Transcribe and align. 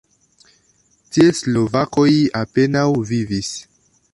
Tie 1.17 1.29
slovakoj 1.41 2.09
apenaŭ 2.41 2.87
vivis. 3.11 3.53